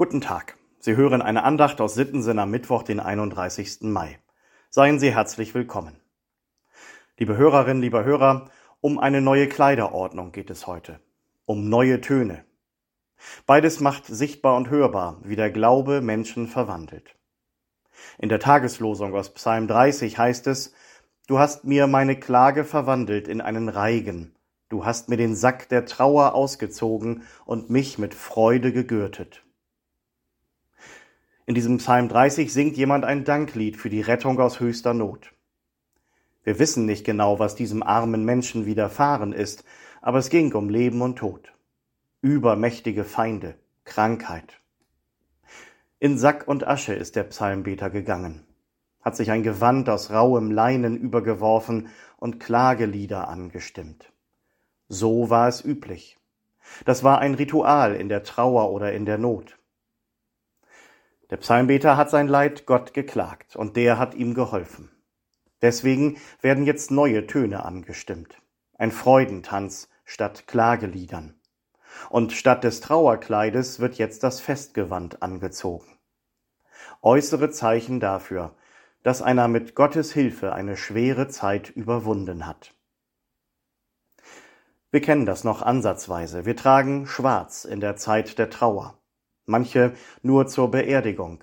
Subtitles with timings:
[0.00, 0.56] Guten Tag.
[0.78, 3.78] Sie hören eine Andacht aus Sittensinn am Mittwoch, den 31.
[3.80, 4.20] Mai.
[4.70, 5.98] Seien Sie herzlich willkommen.
[7.16, 8.48] Liebe Hörerinnen, lieber Hörer,
[8.80, 11.00] um eine neue Kleiderordnung geht es heute.
[11.46, 12.44] Um neue Töne.
[13.44, 17.16] Beides macht sichtbar und hörbar, wie der Glaube Menschen verwandelt.
[18.18, 20.74] In der Tageslosung aus Psalm 30 heißt es,
[21.26, 24.36] Du hast mir meine Klage verwandelt in einen Reigen,
[24.68, 29.42] du hast mir den Sack der Trauer ausgezogen und mich mit Freude gegürtet.
[31.48, 35.32] In diesem Psalm 30 singt jemand ein Danklied für die Rettung aus höchster Not.
[36.44, 39.64] Wir wissen nicht genau, was diesem armen Menschen widerfahren ist,
[40.02, 41.54] aber es ging um Leben und Tod.
[42.20, 44.60] Übermächtige Feinde, Krankheit.
[45.98, 48.44] In Sack und Asche ist der Psalmbeter gegangen,
[49.00, 51.88] hat sich ein Gewand aus rauem Leinen übergeworfen
[52.18, 54.12] und Klagelieder angestimmt.
[54.90, 56.18] So war es üblich.
[56.84, 59.58] Das war ein Ritual in der Trauer oder in der Not.
[61.30, 64.90] Der Psalmbeter hat sein Leid Gott geklagt und der hat ihm geholfen.
[65.60, 68.40] Deswegen werden jetzt neue Töne angestimmt.
[68.78, 71.34] Ein Freudentanz statt Klageliedern.
[72.08, 75.98] Und statt des Trauerkleides wird jetzt das Festgewand angezogen.
[77.02, 78.54] Äußere Zeichen dafür,
[79.02, 82.74] dass einer mit Gottes Hilfe eine schwere Zeit überwunden hat.
[84.90, 86.46] Wir kennen das noch ansatzweise.
[86.46, 88.97] Wir tragen schwarz in der Zeit der Trauer
[89.48, 91.42] manche nur zur Beerdigung,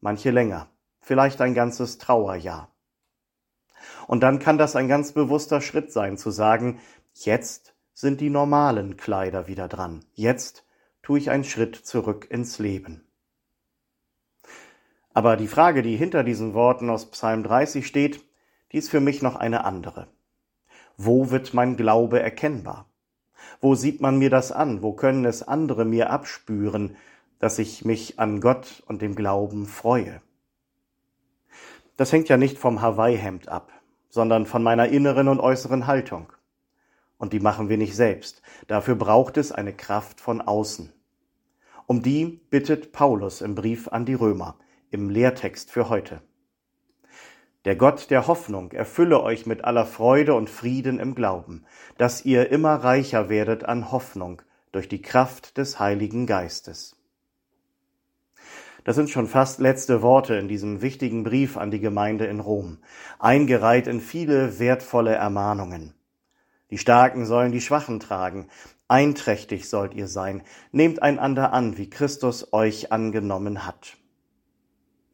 [0.00, 0.68] manche länger,
[1.00, 2.70] vielleicht ein ganzes Trauerjahr.
[4.06, 6.80] Und dann kann das ein ganz bewusster Schritt sein, zu sagen,
[7.14, 10.64] jetzt sind die normalen Kleider wieder dran, jetzt
[11.02, 13.06] tue ich einen Schritt zurück ins Leben.
[15.14, 18.22] Aber die Frage, die hinter diesen Worten aus Psalm 30 steht,
[18.72, 20.08] die ist für mich noch eine andere.
[20.98, 22.90] Wo wird mein Glaube erkennbar?
[23.60, 24.82] Wo sieht man mir das an?
[24.82, 26.96] Wo können es andere mir abspüren,
[27.38, 30.20] dass ich mich an Gott und dem Glauben freue.
[31.96, 33.72] Das hängt ja nicht vom Hawaii-Hemd ab,
[34.08, 36.32] sondern von meiner inneren und äußeren Haltung.
[37.18, 38.42] Und die machen wir nicht selbst.
[38.66, 40.92] Dafür braucht es eine Kraft von außen.
[41.86, 44.56] Um die bittet Paulus im Brief an die Römer,
[44.90, 46.20] im Lehrtext für heute.
[47.64, 51.64] Der Gott der Hoffnung erfülle euch mit aller Freude und Frieden im Glauben,
[51.96, 54.42] dass ihr immer reicher werdet an Hoffnung
[54.72, 56.95] durch die Kraft des Heiligen Geistes.
[58.86, 62.78] Das sind schon fast letzte Worte in diesem wichtigen Brief an die Gemeinde in Rom,
[63.18, 65.92] eingereiht in viele wertvolle Ermahnungen.
[66.70, 68.46] Die Starken sollen die Schwachen tragen,
[68.86, 73.96] einträchtig sollt ihr sein, nehmt einander an, wie Christus euch angenommen hat.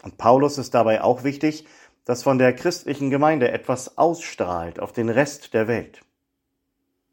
[0.03, 1.67] Und Paulus ist dabei auch wichtig,
[2.05, 6.03] dass von der christlichen Gemeinde etwas ausstrahlt auf den Rest der Welt.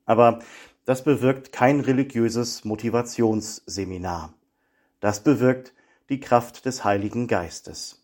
[0.06, 0.40] Aber
[0.84, 4.34] das bewirkt kein religiöses Motivationsseminar.
[5.00, 5.72] Das bewirkt
[6.10, 8.02] die Kraft des Heiligen Geistes.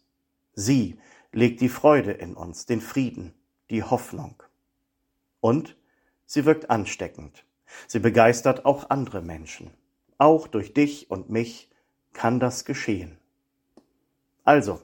[0.54, 0.98] Sie
[1.32, 3.34] legt die Freude in uns, den Frieden,
[3.70, 4.42] die Hoffnung.
[5.42, 5.76] Und
[6.26, 7.46] sie wirkt ansteckend.
[7.88, 9.72] Sie begeistert auch andere Menschen.
[10.18, 11.70] Auch durch dich und mich
[12.14, 13.18] kann das geschehen.
[14.44, 14.82] Also,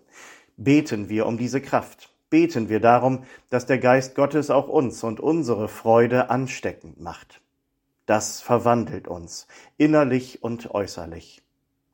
[0.57, 2.13] beten wir um diese Kraft.
[2.29, 7.41] Beten wir darum, dass der Geist Gottes auch uns und unsere Freude ansteckend macht.
[8.05, 11.43] Das verwandelt uns, innerlich und äußerlich,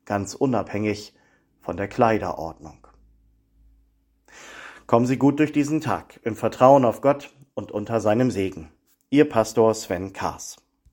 [0.08, 1.14] ganz unabhängig
[1.62, 2.88] von der Kleiderordnung.
[4.88, 8.72] Kommen Sie gut durch diesen Tag im Vertrauen auf Gott und unter seinem Segen.
[9.12, 10.58] Ihr Pastor Sven Kaas.